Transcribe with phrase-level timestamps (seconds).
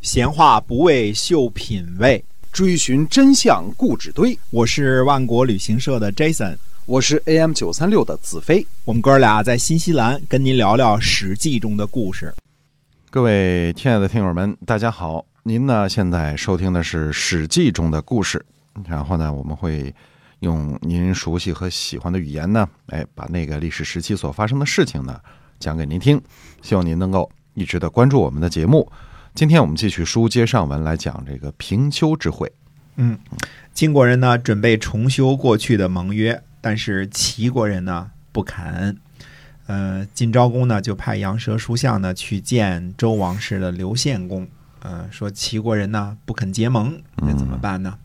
[0.00, 4.38] 闲话不为秀品味，追寻真相故纸堆。
[4.50, 8.64] 我是万国旅行社的 Jason，我是 AM 九三六的子飞。
[8.84, 12.32] 我们哥俩在新西兰跟您聊聊《史记》中的故事。
[13.10, 15.24] 各位亲爱的听友们，大家好！
[15.42, 18.42] 您呢现在收听的是《史记》中的故事，
[18.86, 19.92] 然后呢，我们会
[20.40, 25.20] 用您熟悉和喜欢的语言呢，哎，把那个历史时期所发生的事情呢
[25.58, 26.22] 讲给您听。
[26.62, 28.88] 希望您能够一直的关注我们的节目。
[29.38, 32.50] 今天我们继续书接上文来讲这个平丘之会。
[32.96, 33.16] 嗯，
[33.72, 38.98] 晋国人呢准备重修过去的盟约，但是齐国人呢不肯。
[39.68, 44.48] 呃，晋昭公呢就派杨舌书相呢去见周王室的刘献公，
[44.80, 47.96] 呃，说齐国人呢不肯结盟，那怎么办呢？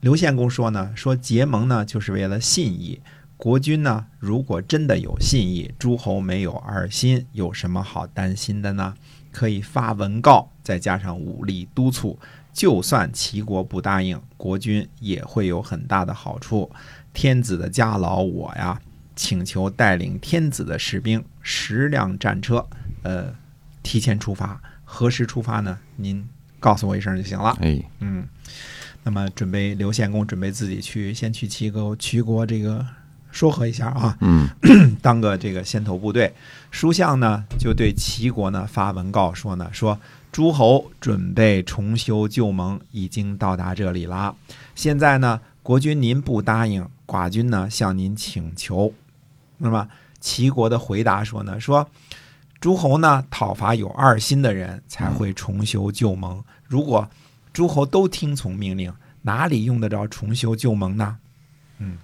[0.00, 3.00] 刘献公说呢，说结盟呢就是为了信义。
[3.36, 8.94] 国君呢如果真的有信义，诸侯没有二心，有什么好担心的呢？
[9.30, 12.18] 可以发文告，再加上武力督促，
[12.54, 16.70] 就算齐国不答应，国君也会有很大的好处。
[17.12, 18.80] 天子的家老我呀，
[19.14, 22.66] 请求带领天子的士兵十辆战车，
[23.02, 23.34] 呃，
[23.82, 24.58] 提前出发。
[24.84, 25.78] 何时出发呢？
[25.96, 26.26] 您
[26.58, 27.56] 告诉我一声就行了。
[27.60, 28.26] 哎，嗯，
[29.02, 32.86] 那么准备刘献公准备自己去，先去齐国，齐国这个
[33.36, 34.16] 说和一下啊。
[34.22, 34.48] 嗯，
[35.02, 36.32] 当个这个先头部队，
[36.70, 40.00] 书相呢就对齐国呢发文告说呢，说
[40.32, 44.34] 诸侯准备重修旧盟，已经到达这里了。
[44.74, 48.94] 现在呢，国君您不答应，寡君呢向您请求。
[49.58, 49.86] 那么
[50.18, 51.86] 齐国的回答说呢，说
[52.58, 57.06] 诸侯呢讨伐有二心的人才会重修旧盟，如果
[57.52, 61.18] 诸侯都听从命令，哪里用得着重修旧盟呢？
[61.80, 61.98] 嗯。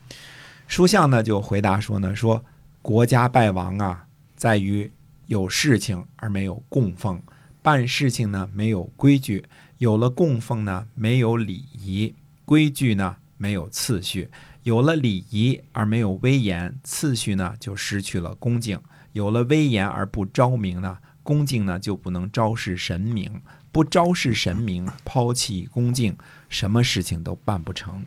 [0.72, 2.42] 书相呢就回答说呢，说
[2.80, 4.90] 国家败亡啊，在于
[5.26, 7.20] 有事情而没有供奉，
[7.60, 9.44] 办事情呢没有规矩，
[9.76, 12.14] 有了供奉呢没有礼仪，
[12.46, 14.30] 规矩呢没有次序，
[14.62, 18.80] 有了礼仪而没有威严，次序呢就失去了恭敬，
[19.12, 26.16] 有了威严而不昭明呢，恭敬呢就不能昭示神明，不昭示神明，抛弃恭敬。
[26.48, 28.04] 什么事情都办不成，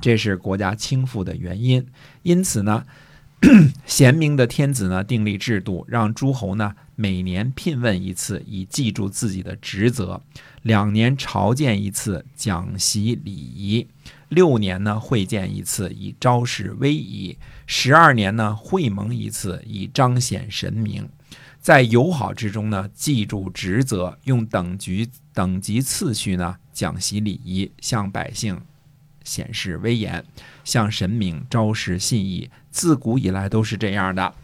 [0.00, 1.86] 这是国家倾覆的原因。
[2.22, 2.86] 因此呢，
[3.84, 10.22] 贤明的天子呢订立制度，让诸侯呢每年聘问一次，以记住自己的职责；
[10.62, 13.86] 两年朝见一次，讲习礼仪；
[14.30, 17.36] 六年呢会见一次，以昭示威仪；
[17.66, 21.06] 十二年呢会盟一次，以彰显神明。
[21.62, 28.60] 在友好之中呢，记住职责，用等级等级次序呢讲习礼仪，向百姓
[29.22, 30.24] 显示威严，
[30.64, 32.50] 向神明昭示信义。
[32.72, 34.34] 自古以来都是这样的，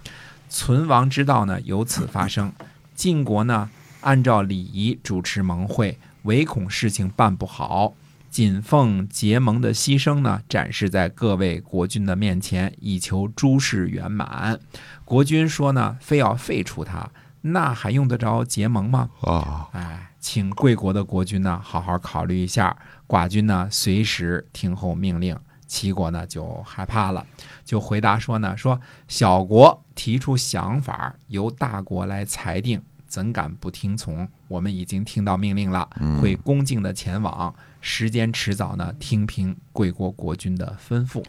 [0.49, 2.53] 存亡之道呢由此发生。
[2.95, 3.69] 晋国呢
[4.03, 7.95] 按照礼仪主持盟会，唯恐事情办不好。
[8.31, 14.61] 谨奉结盟的牺牲呢，展示在各位国君的面前，以求诸事圆满。
[15.05, 19.11] 国君说呢，非要废除他，那还用得着结盟吗？
[19.22, 22.77] 啊，哎，请贵国的国君呢，好好考虑一下。
[23.06, 25.37] 寡君呢，随时听候命令。
[25.67, 27.27] 齐国呢，就害怕了，
[27.62, 34.27] 就回答说呢，说小国提出想法，由大国来裁定，怎敢不听从？
[34.49, 35.87] 我们已经听到命令了，
[36.22, 37.55] 会恭敬的前往。
[37.91, 41.25] 时间迟早呢，听凭贵国国君的吩咐。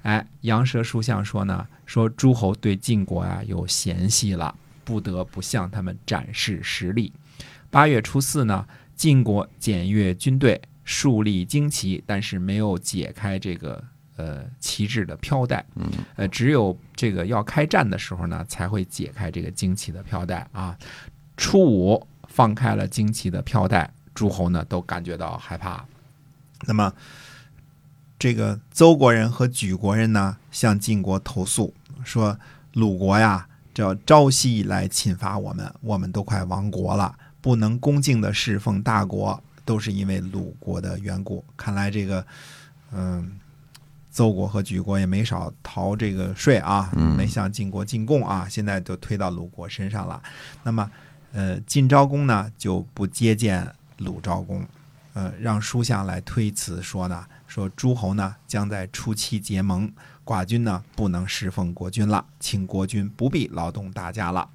[0.00, 7.12] 哎，杨蛇书相说呢，说诸侯对晋国啊有嫌隙了，不得不向他们展示实力。
[7.68, 13.84] 八月初四呢，晋国检阅军队，树立旌旗，但是没有解开这个
[14.16, 15.62] 呃旗帜的飘带。
[15.74, 15.86] 嗯，
[16.16, 20.74] 呃，只有这个要开战的时候呢，才会解开这个旌旗的飘带啊。
[21.36, 23.92] 初五放开了旌旗的飘带。
[24.18, 25.84] 诸侯呢都感觉到害怕，
[26.66, 26.92] 那么
[28.18, 32.36] 这个邹国人和莒国人呢向晋国投诉说，
[32.72, 41.44] 鲁国呀叫朝夕来侵伐我们，我们都快亡国了，不能恭敬的侍奉大国，都是因为鲁国的缘故。
[41.56, 42.26] 看来这个
[42.90, 43.38] 嗯，
[44.10, 50.20] 邹国和莒国也没少逃这个税啊，没向晋国进贡啊，现在都推到鲁国身上了。
[50.64, 50.90] 那么
[51.30, 53.72] 呃，晋昭公呢就不接见。
[53.98, 54.64] 鲁昭公，
[55.14, 59.90] 呃，让书相来推辞说呢，说诸侯呢将在初期结盟，
[60.24, 64.48] 寡君呢不能侍奉国君了，请国君不必劳动大家了。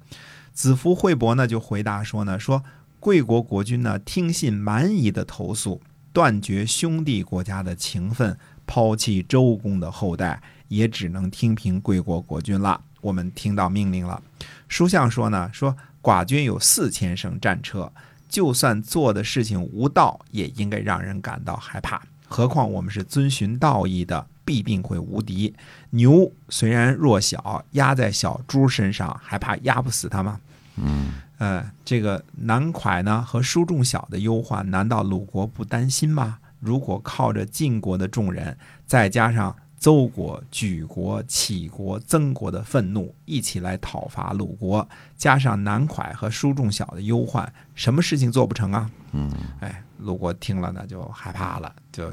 [0.52, 2.62] 子服惠伯呢就回答说呢，说
[3.00, 5.82] 贵国国君呢听信蛮夷的投诉，
[6.12, 8.36] 断绝兄弟国家的情分，
[8.66, 12.80] 抛弃周公的后代，也只能听凭贵国国君了。
[13.00, 14.22] 我们听到命令了。
[14.68, 17.92] 书相说呢，说寡君有四千乘战车。
[18.34, 22.02] 就算做的事情无道，也应该让人感到害怕。
[22.26, 25.54] 何况我们是遵循道义的，必定会无敌。
[25.90, 30.40] 牛虽然弱小，压在小猪身上，还怕压不死它吗？
[30.74, 36.38] 嗯，呃，这个南蒯呢和书仲小的忧患，难道鲁国不担心吗？
[36.58, 39.54] 如果靠着晋国的众人，再加上
[39.84, 48.90] 邹国、莒国、杞国、曾国的愤怒，一起来讨伐鲁国，加上南蒯和叔仲小的忧患，什么事情做不成啊？
[49.12, 52.10] 嗯，哎，鲁国听了呢就害怕了，就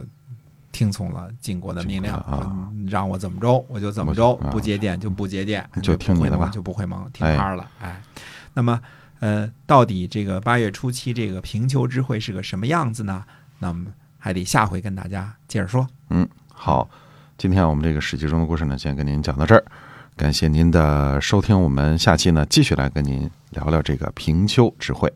[0.73, 2.25] 听从了晋国的命令，啊。
[2.29, 6.50] 说让我怎么着我就怎么着不节电就不节电，就听你的吧。
[6.50, 8.01] 就不会蒙，听他了，哎，
[8.53, 8.81] 那么
[9.21, 13.23] 呃，到底这个八月初七这个平丘之会是个什么样子呢？
[13.59, 13.85] 那么
[14.18, 15.88] 还得下回跟大家接着说。
[16.09, 16.89] 嗯，好，
[17.42, 19.64] 今天我们这个史记中的故事呢，先跟您讲到这儿，
[20.16, 25.12] 感谢您的收听，我们下期呢继续来跟您聊聊这个平丘之会。